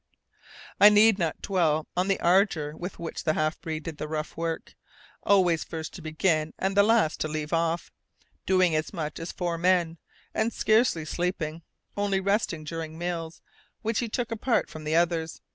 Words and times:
I 0.79 0.89
need 0.89 1.19
not 1.19 1.43
dwell 1.43 1.85
on 1.95 2.07
the 2.07 2.19
ardour 2.21 2.75
with 2.75 2.97
which 2.97 3.23
the 3.23 3.35
half 3.35 3.61
breed 3.61 3.83
did 3.83 3.97
the 3.99 4.07
rough 4.07 4.35
work, 4.35 4.73
always 5.21 5.63
first 5.63 5.93
to 5.93 6.01
begin 6.01 6.55
and 6.57 6.75
the 6.75 6.81
last 6.81 7.19
to 7.19 7.27
leave 7.27 7.53
off, 7.53 7.91
doing 8.47 8.73
as 8.75 8.93
much 8.93 9.19
as 9.19 9.31
four 9.31 9.59
men, 9.59 9.99
and 10.33 10.51
scarcely 10.53 11.05
sleeping, 11.05 11.61
only 11.95 12.19
resting 12.19 12.63
during 12.63 12.97
meals, 12.97 13.43
which 13.83 13.99
he 13.99 14.09
took 14.09 14.31
apart 14.31 14.71
from 14.71 14.85
the 14.85 14.95
others. 14.95 15.39